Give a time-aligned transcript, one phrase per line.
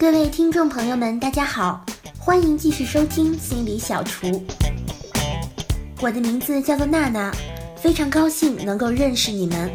[0.00, 1.84] 各位听众朋友们，大家好，
[2.20, 4.44] 欢迎继续收听心理小厨。
[6.00, 7.32] 我的名字叫做娜娜，
[7.74, 9.68] 非常高兴能够认识你们。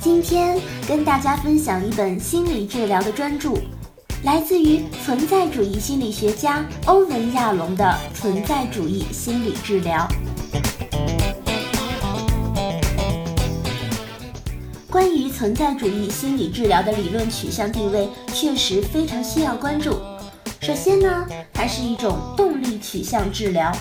[0.00, 3.54] 今天跟大家分享一本心理治疗的专著，
[4.24, 7.84] 来自于存在主义心理学家欧文亚龙的
[8.20, 10.08] 《存在主义心理治疗》。
[15.02, 20.00] 关于存在主义心理治疗的理论取向定位，确实非常需要关注。
[20.60, 23.72] 首先呢，它是一种动力取向治疗，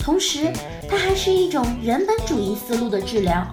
[0.00, 0.52] 同时
[0.90, 3.46] 它还是一种人本主义思路的治疗。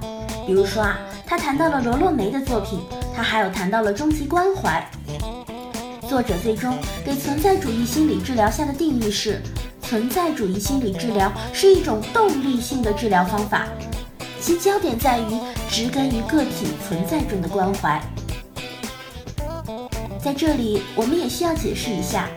[0.47, 0.97] 比如说啊，
[1.27, 2.79] 他谈到了罗洛梅的作品，
[3.15, 4.83] 他还有谈到了终极关怀。
[6.09, 6.75] 作者最终
[7.05, 9.39] 给存在主义心理治疗下的定义是：
[9.83, 13.67] 存在主义心理治疗是一种动力性的治疗方法。
[14.39, 15.39] 其焦点在于
[15.71, 17.99] 植根于个体存在中的关怀。
[20.21, 22.27] 在这里，我们也需要解释一下，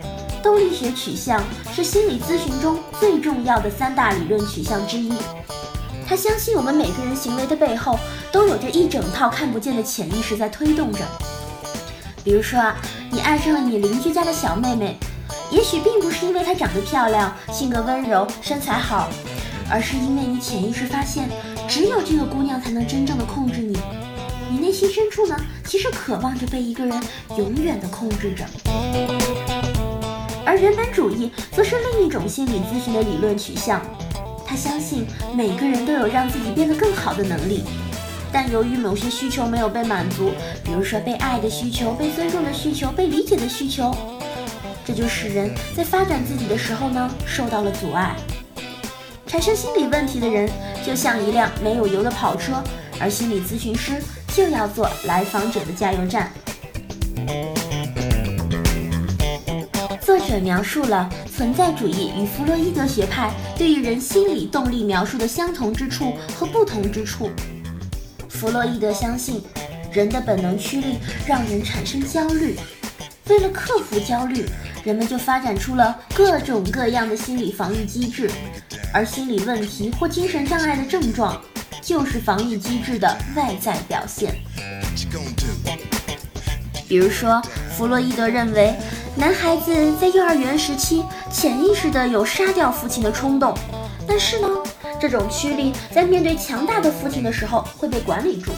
[0.41, 1.43] 动力学取向
[1.75, 5.11] 是心理咨询中最重要的三大理论取向之一。
[6.07, 7.99] 他相信我们每个人行为的背后
[8.31, 10.99] 都有着一整套看不见的潜意识在推动着。
[12.23, 12.77] 比如说啊，
[13.11, 14.97] 你爱上了你邻居家的小妹妹，
[15.51, 19.09] 也许并不是因为她长得漂亮、性格温柔、身材好，
[19.69, 21.29] 而是因为你潜意识发现。
[21.67, 23.77] 只有这个姑娘才能真正的控制你，
[24.49, 27.01] 你内心深处呢，其实渴望着被一个人
[27.37, 28.45] 永远的控制着。
[30.45, 33.81] 而人本主义则是另一种心理咨询的理论取向，
[34.45, 35.05] 他相信
[35.35, 37.63] 每个人都有让自己变得更好的能力，
[38.31, 40.31] 但由于某些需求没有被满足，
[40.63, 43.93] 比如说被爱的需求、被尊重的需求、被理解的需求，
[44.85, 48.15] 这就使人在发展自己的时候呢，受到了阻碍。
[49.27, 50.49] 产生心理问题的人，
[50.85, 52.63] 就像一辆没有油的跑车，
[52.99, 54.01] 而心理咨询师
[54.33, 56.31] 就要做来访者的加油站。
[60.01, 67.29] 作者描述了存在主义与弗洛伊德学派对于人心理动力描述的相同之处和不同之处。
[68.29, 69.43] 弗洛伊德相信，
[69.91, 72.55] 人的本能驱力让人产生焦虑，
[73.27, 74.45] 为了克服焦虑，
[74.83, 78.29] 人们就发展出了各种各样的心理防御机制。
[78.95, 81.37] 而心理问题或精神障碍的症状，
[81.81, 84.33] 就是防御机制的外在表现。
[86.87, 87.41] 比如说，
[87.75, 88.73] 弗洛伊德认为，
[89.17, 93.53] 男孩子在幼儿园时期潜意识的有杀掉父亲的冲动，
[94.07, 94.47] 但是呢，
[94.97, 98.53] 这种驱力在面对强大的父亲的时候会被管理住，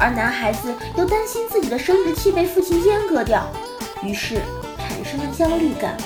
[0.00, 3.48] 而男孩子又担心自己的生殖器被父亲阉割掉，
[4.02, 4.40] 于是
[4.76, 5.96] 产生了焦虑感。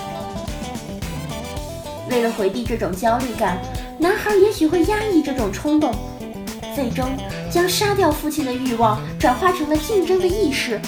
[2.12, 3.58] 为了回避这种焦虑感，
[3.98, 5.90] 男孩也许会压抑这种冲动，
[6.74, 7.08] 最终
[7.50, 10.78] 将杀掉父亲的欲望转化成了竞争的意识，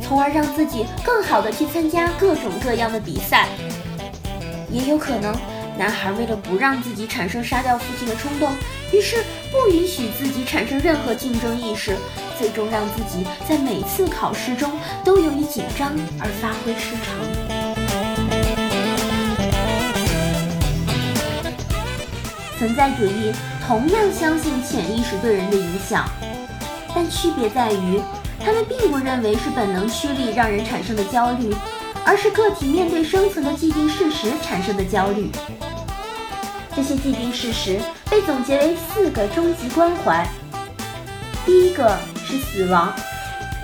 [0.00, 3.48] 从而让自己更好的去参加各种各样的比赛。
[4.70, 5.34] 也有可能，
[5.76, 8.48] 男孩为了不让自己产生杀掉父亲的冲动，
[8.92, 9.16] 于是
[9.50, 11.96] 不允许自己产生任何竞争意识，
[12.38, 14.70] 最终让自己在每次考试中
[15.04, 15.90] 都由于紧张
[16.20, 17.61] 而发挥失常。
[22.62, 23.32] 存在主义
[23.66, 26.08] 同样相信潜意识对人的影响，
[26.94, 28.00] 但区别在于，
[28.38, 31.52] 他们并不认为是本能驱力让人产生的焦虑，
[32.04, 35.28] 而是个体面对生存的既定事实产生的焦虑。
[36.76, 40.24] 这些既定事实被总结为四个终极关怀。
[41.44, 42.94] 第一个是死亡，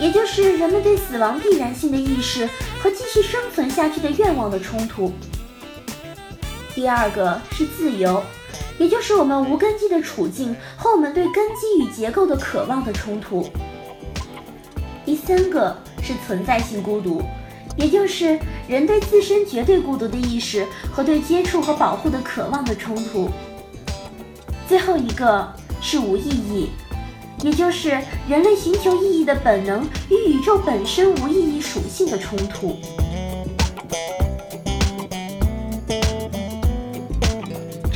[0.01, 2.49] 也就是人们对死亡必然性的意识
[2.83, 5.15] 和继续生存下去的愿望的冲突。
[6.75, 8.21] 第二个是自由。
[8.79, 13.47] 也就是我们无根基的处境和我们对根基与结构的渴望的冲突。
[15.05, 17.23] 第三个是存在性孤独，
[17.77, 18.39] 也就是
[18.69, 23.29] 人对自身绝对孤独的意识和对接触和保护的渴望的冲突。
[24.69, 26.69] 最后一个是无意义，
[27.43, 27.99] 也就是
[28.29, 32.77] 人类寻求意义的本能与宇宙本身无意义属性的冲突。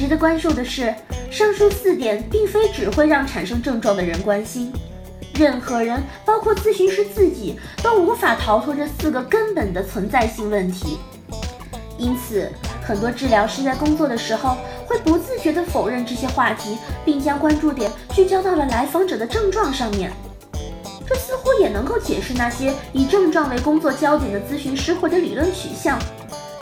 [0.03, 0.93] 值得关注的是，
[1.31, 4.73] 上述四点并非只会让产生症状的人关心，
[5.37, 10.99] 任何人，包括咨询师自己，都无法逃脱这四个根本的存在性问题。
[11.99, 12.51] 因此，
[12.85, 14.57] 很多治疗师在工作的时候
[14.89, 20.11] 会不自觉地否认这些话题，并将关注点聚焦到了来访者的症状上面。
[21.07, 25.97] 这似乎也能够解释那些以症状为工作焦点的咨询师或者理论取向。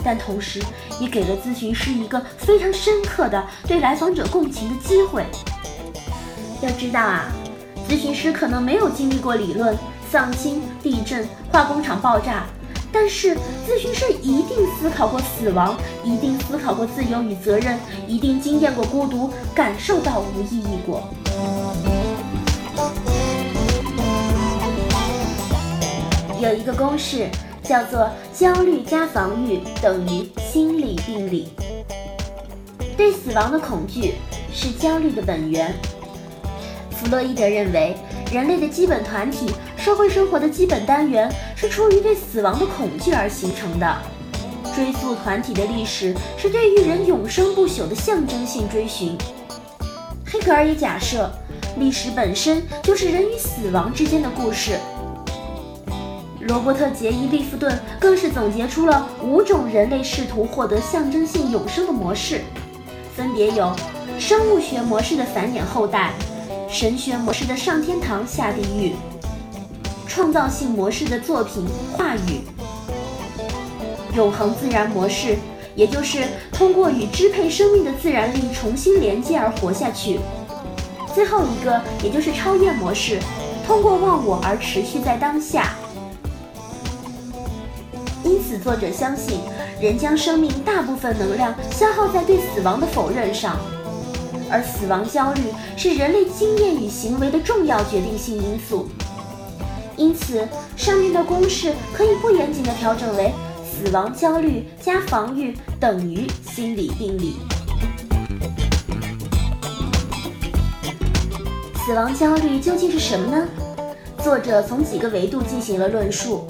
[0.03, 0.61] 但同时，
[0.99, 5.25] 也给了咨询师一个非常深刻的对来访者共情的机会。
[6.61, 7.25] 要知道啊，
[7.87, 9.77] 咨询师可能没有经历过理论、
[10.11, 12.45] 丧亲、地震、化工厂爆炸，
[12.91, 13.35] 但是
[13.67, 21.07] 咨询师一定思考过死亡，一定思考过自由与责任，一定经验过孤独，感受到无意义过。
[26.39, 27.29] 有一个公式
[27.71, 31.47] 叫做焦虑加防御等于心理病理。
[32.97, 34.15] 对死亡的恐惧
[34.53, 35.73] 是焦虑的本源。
[36.91, 37.95] 弗洛伊德认为，
[38.29, 43.97] 人类的基本团体、社会生活的基本单元是出于对死亡的恐惧而形成的。
[44.75, 49.17] 追溯团体的历史是对于人永生不朽的象征性追寻。
[50.25, 51.31] 黑格尔也假设，
[51.77, 54.77] 历史本身就是人与死亡之间的故事。
[56.51, 62.41] 罗伯特·杰伊·利夫顿更是总结出了五种人类试图获得象征性永生的模式，
[63.15, 63.73] 分别有：
[64.19, 66.11] 生物学模式的繁衍后代，
[66.69, 68.91] 神学模式的上天堂下地狱，
[70.05, 72.41] 创造性模式的作品话语，
[74.13, 75.37] 永恒自然模式，
[75.73, 80.19] 也就是通过与支配生命的自然力重新连接而活下去。
[81.15, 83.21] 最后一个，也就是超越模式，
[83.65, 85.77] 通过忘我而持续在当下。
[88.23, 89.39] 因此，作者相信，
[89.81, 93.57] 人将生命大部分能量消耗在对死亡的否认上，
[94.49, 95.41] 而死亡焦虑
[95.75, 98.87] 是人类经验与行为的重要决定性因素。
[99.97, 100.47] 因此，
[100.77, 103.33] 上面的公式可以不严谨地调整为：
[103.63, 107.37] 死亡焦虑加防御等于心理病理。
[111.85, 113.47] 死亡焦虑究竟是什么呢？
[114.23, 116.47] 作者从几个维度进行了论述，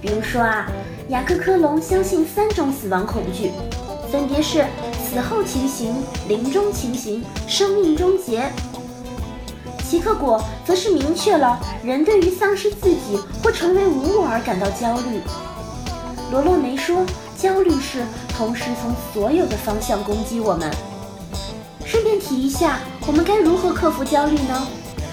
[0.00, 0.66] 比如说啊。
[1.08, 3.52] 雅克·科隆相信三种死亡恐惧，
[4.10, 4.64] 分别是
[4.98, 5.94] 死后情形、
[6.26, 8.50] 临终情形、生命终结。
[9.88, 15.20] 齐克果则是明确了人对于丧失自己或成为无我而感到焦虑。
[16.32, 17.06] 罗洛梅说，
[17.38, 18.04] 焦虑是
[18.36, 20.68] 同时从所有的方向攻击我们。
[21.84, 24.66] 顺便提一下，我们该如何克服焦虑呢？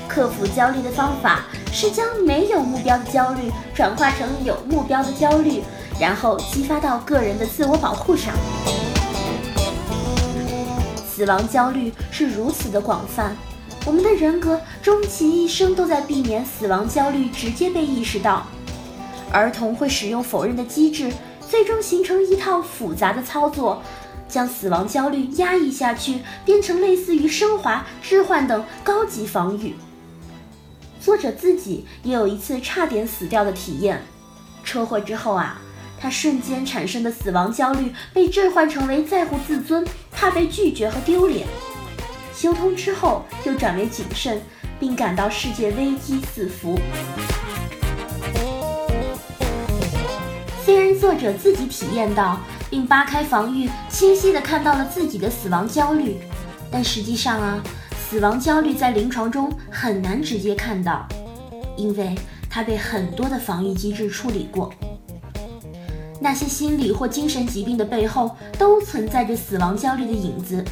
[0.08, 5.62] 克服焦虑的方法是将没有目标的焦虑转化成有目标的焦虑。
[6.00, 8.34] 然后激发到个人的自我保护上。
[11.08, 13.38] 死亡焦虑是如此的广泛，
[13.86, 18.46] 我们的人格终其一生都在避免死亡焦虑直接被意识到。
[19.32, 21.14] 儿童会使用否认的机制，
[21.48, 23.82] 最终形成一套复杂的操作，
[24.28, 29.76] 将死亡焦虑压抑下去，变成类似于升华、置换等高级防御。
[31.00, 34.04] 作者自己也有一次差点死掉的体验，
[34.64, 35.62] 车祸之后啊。
[36.04, 41.48] 他瞬间产生的死亡焦虑被置换成为在乎自尊、怕被拒绝和丢脸。
[42.36, 44.42] 修通之后，又转为谨慎，
[44.82, 46.78] 并感到世界危机四伏。
[50.66, 52.38] 虽然作者自己体验到
[52.70, 56.18] 并扒开防御，清晰地看到了自己的死亡焦虑，
[56.70, 57.64] 但实际上啊，
[58.10, 61.08] 死亡焦虑在临床中很难直接看到，
[61.78, 62.14] 因为
[62.50, 64.70] 它被很多的防御机制处理过。
[66.24, 70.64] 那些心理或精神疾病的背后都存在着死亡焦虑的影子，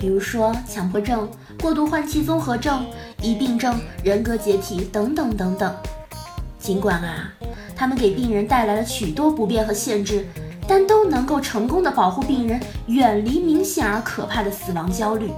[0.00, 1.28] 比如说强迫症、
[1.60, 2.86] 过度换气综合症、
[3.20, 5.76] 疑病症、人格解体等等等等。
[6.58, 7.30] 尽管啊，
[7.76, 10.26] 他们给病人带来了许多不便和限制，
[10.66, 15.30] 但都能够成功的保护病人远离明显而可怕的死亡焦虑。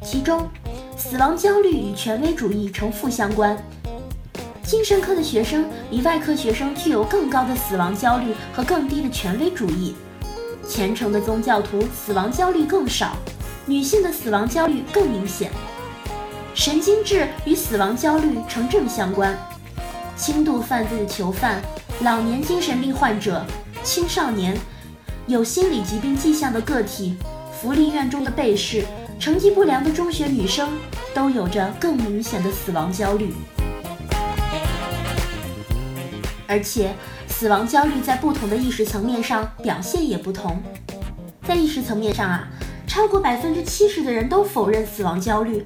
[0.00, 0.48] 其中，
[0.96, 3.60] 死亡焦虑与权威主义呈负相关。
[4.70, 9.96] 精神科的学生比外科学生具有更高的死亡焦虑和更低的权威主义，
[10.64, 13.16] 虔诚的宗教徒死亡焦虑更少，
[13.66, 15.50] 女性的死亡焦虑更明显。
[16.54, 19.36] 神经质与死亡焦虑呈正相关，
[20.14, 21.60] 轻度犯罪的囚犯、
[22.02, 23.44] 老年精神病患者、
[23.82, 24.56] 青少年、
[25.26, 27.16] 有心理疾病迹象的个体、
[27.60, 28.84] 福利院中的被试、
[29.18, 30.68] 成绩不良的中学女生，
[31.12, 33.34] 都有着更明显的死亡焦虑。
[36.50, 36.92] 而且，
[37.28, 40.60] 死亡焦虑在不同的意识层面上表现也不同。
[41.46, 42.48] 在意识层面上啊，
[42.88, 45.60] 超过百分之七十的人都否认死亡焦虑；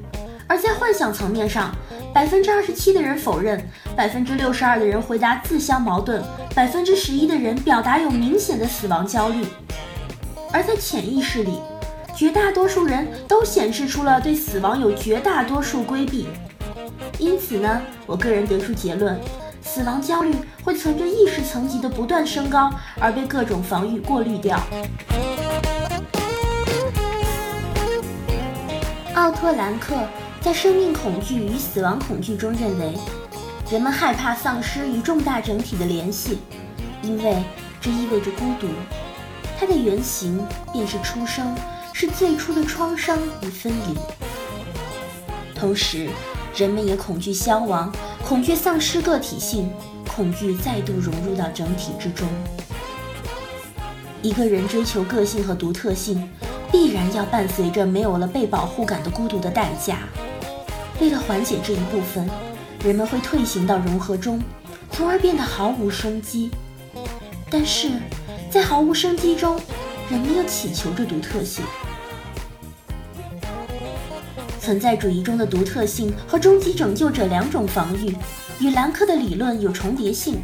[0.47, 1.75] 而在幻想层面上，
[2.13, 6.23] 百分之二十七的人否认，百分之六十二的人回答自相矛盾，
[6.55, 9.43] 百分之十一的人表达有明显的死亡焦虑。
[10.53, 11.61] 而在潜意识里，
[12.15, 16.27] 绝大多数人都显示出了对死亡有绝大多数规避。
[17.19, 19.19] 因此呢，我个人得出结论。
[19.65, 24.61] 死亡焦虑会随着意识层级的不断升高而被各种防御过滤掉。
[29.15, 29.97] 奥托·兰克
[30.41, 32.95] 在《生命恐惧与死亡恐惧》中认为，
[33.71, 36.39] 人们害怕丧失与重大整体的联系，
[37.03, 37.43] 因为
[37.81, 38.69] 这意味着孤独。
[39.59, 41.57] 它的原型便是出生，
[41.93, 43.97] 是最初的创伤与分离。
[45.55, 46.11] 同时，
[46.55, 47.91] 人们也恐惧消亡，
[48.27, 49.71] 恐惧丧失个体性，
[50.09, 52.27] 恐惧再度融入到整体之中。
[54.23, 56.27] 一个人追求个性和独特性，
[56.73, 59.99] 必然要伴随着没有了被保护感的孤独的代价。
[61.03, 62.27] 为了缓解这一部分，
[62.83, 64.41] 人们会退行到融合中，
[64.91, 66.51] 从而变得毫无生机。
[67.51, 67.91] 但是，
[68.51, 69.61] 在毫无生机中，
[70.09, 71.63] 人们又祈求着独特性。
[74.65, 78.17] 存在主义中的独特性和终极拯救者两种防御，
[78.59, 80.41] 与兰克的理论有重叠性。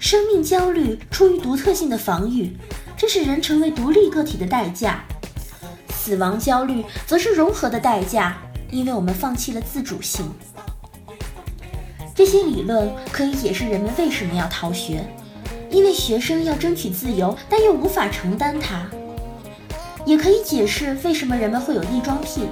[0.00, 2.56] 生命焦虑出于独特性的防御，
[2.96, 5.04] 这是人成为独立个体的代价；
[5.90, 8.36] 死亡焦虑则是融合的代价，
[8.68, 10.28] 因为我们放弃了自主性。
[12.12, 15.08] 这些理论可以解释人们为什么要逃学，
[15.70, 18.90] 因为学生要争取自由，但又无法承担它；
[20.04, 22.48] 也可以解释为什么人们会有异装癖。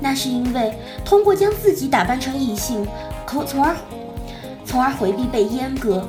[0.00, 2.86] 那是因为通过将自己打扮成异性，
[3.26, 3.76] 可从而
[4.64, 6.08] 从而回避被阉割。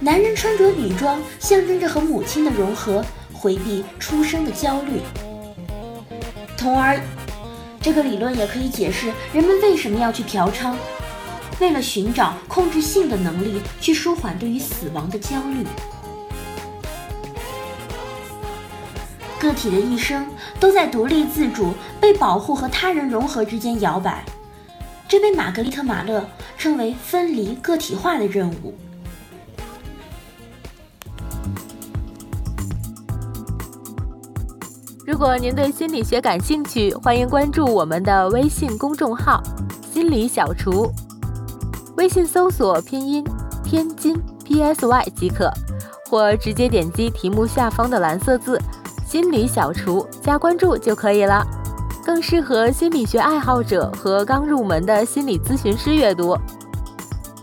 [0.00, 5.00] 男人穿着女装，象征着和母亲的融合，回避出生的焦虑。
[6.56, 7.00] 从而，
[7.80, 10.74] 这个理论也可以解释人们为什么要去嫖娼，
[11.60, 15.66] 为了寻找控制性的能力，去舒缓对于死亡的焦虑。
[19.42, 20.24] 个体的一生
[20.60, 24.24] 都在独立自主、被保护和他人融合之间摇摆，
[25.08, 26.24] 这被玛格丽特·马勒
[26.56, 28.72] 称为“分离个体化的任务”。
[35.04, 39.42] 如果您对心理学感兴趣，欢迎关注我们的微信公众号
[39.92, 40.88] “心理小厨”，
[41.98, 43.24] 微信搜索拼音
[43.64, 45.52] “天津 PSY” 即可，
[46.08, 48.56] 或直接点击题目下方的蓝色字。
[49.12, 51.46] 心理小厨加关注就可以了，
[52.02, 56.34] 更适合心理学爱好者和刚入门的心理咨询师阅读。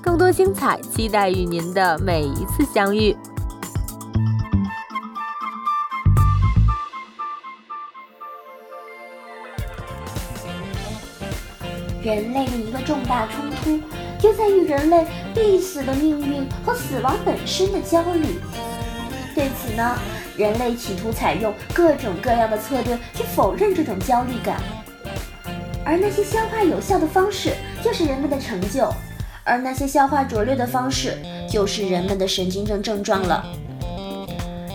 [0.01, 3.15] 更多精彩，期待与您的每一次相遇。
[12.01, 13.79] 人类的一个重大冲突，
[14.17, 18.39] 就在于人类必死的命运和死亡本身的焦虑。
[19.35, 19.95] 对此呢？
[20.39, 24.55] 人类企图采用各种各样的策略去否认这种焦虑感，
[25.83, 27.51] 而那些消化有效的方式
[27.83, 28.89] 就是人们的成就，
[29.43, 31.17] 而那些消化拙劣的方式
[31.49, 33.45] 就是人们的神经症症状了。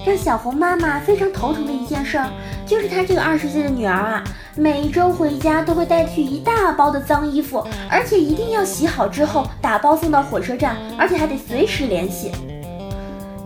[0.06, 2.28] 让小红妈妈非常头疼的一件事儿，
[2.66, 4.22] 就是她这个二十岁的女儿啊，
[4.54, 12.32] 每周回家都会带去一大包的脏衣服，而且一定要洗好之后打包送到火车站，而且还得随时联系。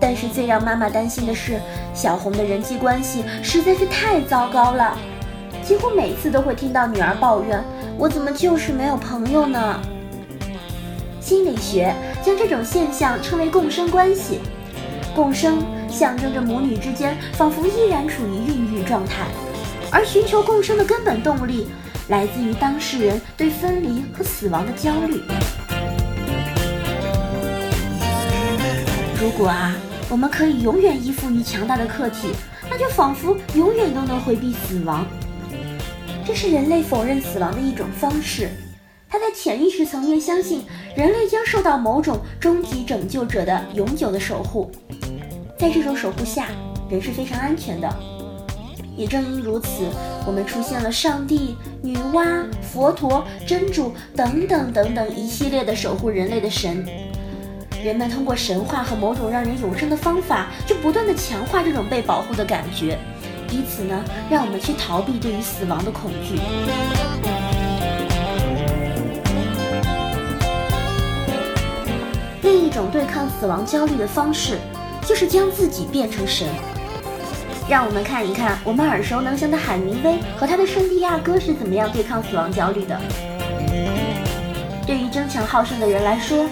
[0.01, 1.61] 但是最让妈妈担心的是，
[1.93, 4.97] 小红的人际关系实在是太糟糕了，
[5.65, 7.63] 几乎每次都会听到女儿抱怨
[7.99, 9.81] ：“我怎么就是没有朋友呢？”
[11.21, 14.41] 心理学将这种现象称为共生关系。
[15.17, 15.59] 共生
[15.91, 19.27] 象征着母女之间仿佛依然处于孕育状态，
[19.91, 21.69] 而寻求共生的根本动力
[22.07, 25.21] 来自于当事人对分离和死亡的焦虑。
[29.21, 29.75] 如果啊。
[30.11, 32.29] 我们可以永远依附于强大的客体，
[32.71, 35.07] 那就仿佛永远都能回避死亡。
[36.27, 38.51] 这是人类否认死亡的一种方式。
[39.11, 40.63] 他在潜意识层面相信
[40.95, 44.71] 人类将受到某种终极拯救者的永久的守护，
[45.59, 46.49] 在这种守护下，
[46.91, 47.89] 人是非常安全的。
[48.97, 49.89] 也正因如此，
[50.27, 56.85] 我们出现了上帝、女娲、佛陀、真主等等等等一系列的守护人类的神。
[57.83, 62.99] 人们通过神话和某种让人永生的方法，就不断的强化这种被保护的感觉，
[63.51, 66.41] 以此呢，让我们去逃避对于死亡的恐惧。
[72.43, 74.59] 另一种对抗死亡焦虑的方式，
[75.07, 76.49] 就是将自己变成神。
[77.69, 82.99] 让我们看一看我们耳熟能详的海明威和他的圣地亚哥是怎么样对抗死亡焦虑的。
[84.85, 86.45] 对于争强好胜的人来说。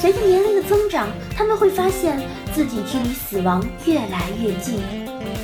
[0.00, 2.18] 随着年龄的增长，他们会发现
[2.54, 4.80] 自己距离死亡越来越近。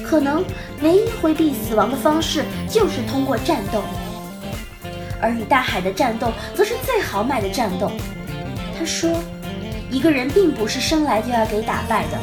[0.03, 0.43] 可能
[0.83, 3.83] 唯一回避死亡的方式就是通过战斗，
[5.21, 7.93] 而与大海的战斗则是最豪迈的战斗。
[8.79, 9.11] 他说
[9.91, 12.19] ：“一个人并不是生来就要给打败的，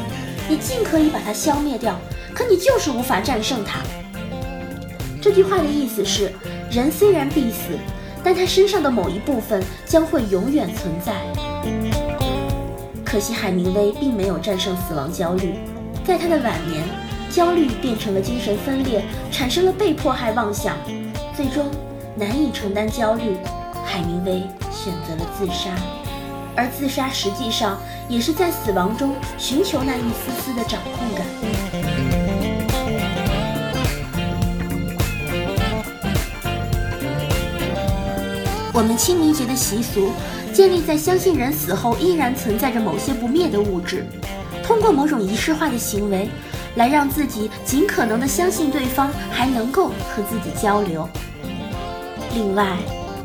[0.48, 1.96] 你尽可以把它消灭掉，
[2.34, 3.78] 可你就是无法战胜它。”
[5.22, 6.32] 这句话的意思是，
[6.68, 7.78] 人虽然必死，
[8.24, 11.12] 但他身上的某一部分将会永远存在。
[13.14, 15.54] 可惜海明威并没有战胜死亡焦虑，
[16.04, 16.82] 在他的晚年，
[17.30, 20.76] 焦虑变成了精神分裂，产生了被迫害妄想，
[21.32, 21.70] 最终
[22.16, 23.36] 难以承担焦虑，
[23.84, 25.70] 海明威选择了自杀。
[26.56, 27.78] 而自杀实际上
[28.08, 31.24] 也是在死亡中寻求那一丝丝的掌控感。
[38.76, 40.10] 我们清明节的习俗
[40.54, 44.06] 建立在相信人死后依然存在着某些不灭的物质，
[44.62, 46.30] 通过某种仪式化的行为，
[46.76, 51.08] 来让自己尽可能的相信对方还能够和自己交流。
[52.32, 52.76] 另外，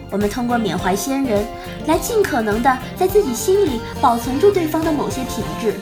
[0.10, 1.46] 我们通过缅怀先人。
[1.88, 5.74] 来尽可能的在自己心里保存住对方的某些品质，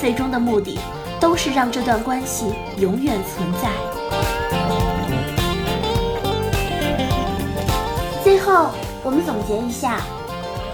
[0.00, 0.78] 最终的目的
[1.20, 3.68] 都是让这段关系永远存在。
[8.24, 8.70] 最后，
[9.02, 10.00] 我们总结一下，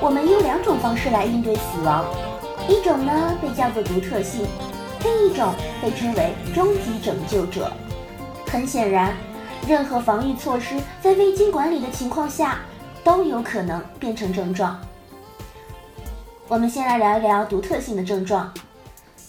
[0.01, 2.05] 我们用两种方式来应对死亡，
[2.69, 4.47] 一种呢被叫做独特性，
[5.03, 5.53] 另一种
[5.83, 7.73] 被称为终极拯救者。
[8.47, 9.15] 很显然，
[9.67, 12.61] 任何防御措施在未经管理的情况下。
[13.05, 14.79] 都有可能变成症状。
[16.47, 18.53] 我们先来聊一聊独特性的症状。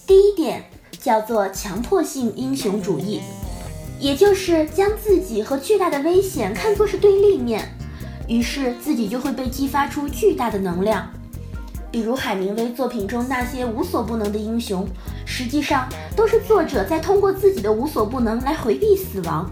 [0.05, 0.65] 第一点
[0.99, 3.21] 叫做强迫性英雄主义，
[3.97, 7.73] 也就是将自己和巨大的危险看作是对立面，
[8.29, 11.09] 于是自己就会被激发出巨大的能量。
[11.91, 14.87] 比如海明威作品中那些无所不能的英雄，
[15.25, 19.49] 实际上都是作者在通过自己的无所不能来回避死亡。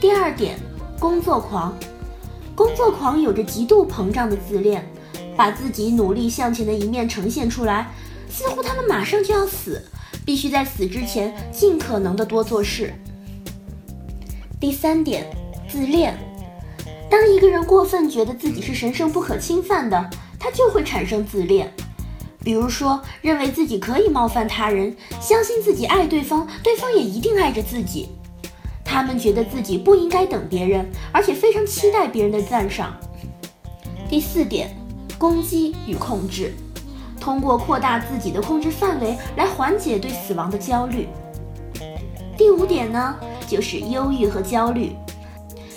[0.00, 0.58] 第二点，
[0.98, 1.72] 工作狂。
[2.56, 4.84] 工作狂有着极度膨胀的自恋，
[5.36, 7.90] 把自己努力向前的一面呈现出来，
[8.28, 9.80] 似乎他们马上就要死，
[10.24, 12.92] 必须在死之前尽可能的多做事。
[14.58, 15.26] 第三点，
[15.68, 16.18] 自恋。
[17.14, 21.72] 当一个人过分觉得自己是神圣不可侵犯的，他就会产生自恋。
[22.42, 28.08] 比如说，认为自己可以冒犯他人，相信自己爱对方，对方也一定爱着自己。
[28.84, 32.92] 他们觉得自己不应该等别人，而且非常期待别人的赞赏。
[34.10, 34.76] 第四点，
[35.16, 36.52] 攻击与控制，
[37.20, 41.06] 通过扩大自己的控制范围来缓解对死亡的焦虑。
[42.36, 43.14] 第五点呢，
[43.46, 44.96] 就是忧郁和焦虑。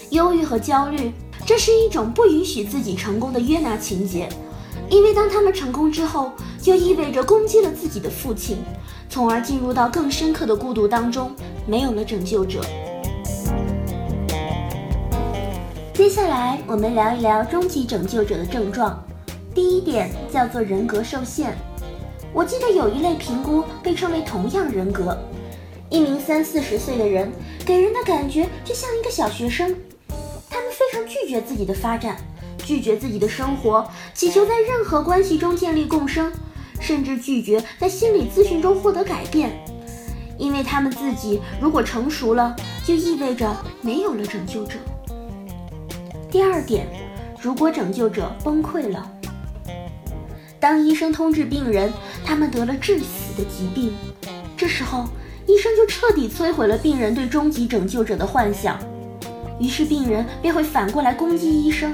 [0.10, 1.12] 忧郁和焦虑，
[1.48, 4.28] 这是一种不允许自己成功的约拿情节，
[4.90, 8.58] 因为当他们成功之后，就意味着攻击了自己的父亲，
[9.10, 11.34] 从而进入到更深刻的孤独当中，
[11.66, 12.60] 没有了拯救者。
[15.94, 19.02] 接下来我们聊一聊终极拯救者的症状。
[19.56, 21.58] 第一点叫做人格受限。
[22.34, 25.18] 我记得有一类评估被称为同样人格。
[25.90, 27.32] 一名三四十岁的人
[27.66, 29.74] 给人的感觉就像一个小学生，
[30.92, 32.18] 常拒绝自己的发展，
[32.58, 36.32] 拒绝自己的生活，祈求在任何关系中建立共生，
[36.80, 39.52] 甚至拒绝在心理咨询中获得改变，
[40.38, 44.76] 因为他们自己如果成熟了，就意味着没有了拯救者。
[46.30, 46.88] 第二点，
[47.42, 49.12] 如果拯救者崩溃了，
[50.60, 51.92] 当医生通知病人
[52.26, 53.94] 他们得了致死的疾病，
[54.58, 55.06] 这时候
[55.46, 58.78] 医生就彻底摧毁了病人对终极拯救者的幻想，
[59.60, 61.94] 于是病人便会反过来攻击医生，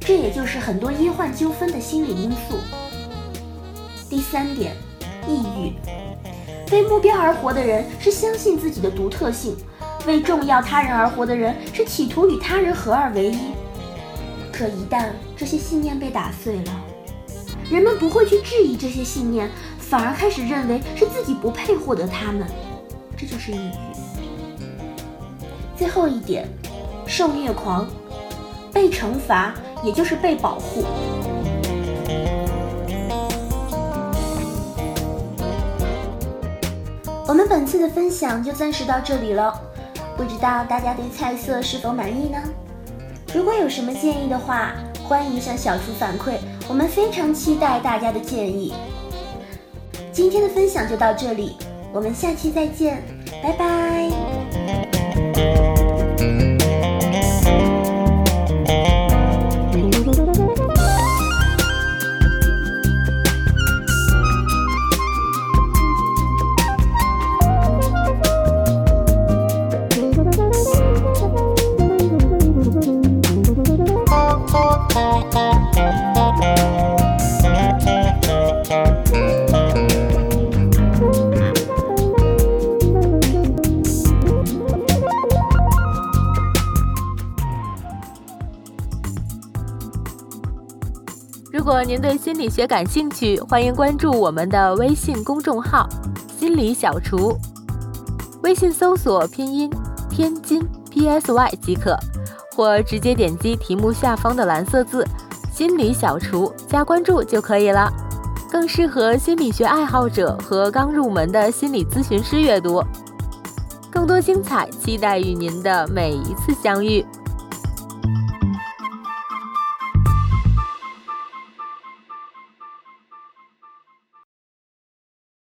[0.00, 2.56] 这也就是很多医患纠纷的心理因素。
[4.08, 4.74] 第三点，
[5.26, 5.72] 抑郁，
[6.72, 9.56] 为目标而活的人是相信自己的独特性，
[10.06, 13.38] 为重要他人而活的人是企图与他人合二为一。
[14.52, 16.84] 可一旦这些信念被打碎了，
[17.68, 22.46] 人们不会去质疑这些信念，反而开始认为是自己不配获得他们，
[23.16, 23.72] 这就是抑郁。
[25.76, 26.48] 最后一点，
[27.16, 27.86] 受虐狂，
[28.72, 30.82] 被惩罚也就是被保护。
[37.24, 39.54] 我们本次的分享就暂时到这里了，
[40.16, 42.38] 不知道大家对菜色是否满意呢？
[43.32, 44.72] 如果有什么建议的话，
[45.08, 48.74] 欢迎向小厨反馈，我们非常期待大家的建议。
[50.10, 51.56] 今天的分享就到这里，
[51.92, 53.00] 我们下期再见，
[53.40, 54.10] 拜拜。
[91.64, 95.88] 如果您对心理学感兴趣，欢迎关注我们的微信公众号
[96.38, 97.34] “心理小厨”，
[98.44, 99.72] 微信搜索拼音
[100.10, 101.98] “天津 PSY” 即可，
[102.54, 105.08] 或直接点击题目下方的蓝色字
[105.50, 107.90] “心理小厨”加关注就可以了，
[108.50, 112.84] 更适合心理学爱好者和刚入门的心理咨询师阅读。
[113.90, 117.02] 更多精彩，期待与您的每一次相遇。